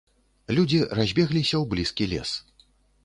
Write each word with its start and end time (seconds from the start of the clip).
Людзі 0.59 0.79
разбегліся 1.01 1.55
ў 1.57 1.63
блізкі 1.75 2.05
лес. 2.15 2.29